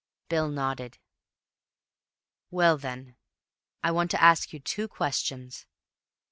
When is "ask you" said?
4.23-4.59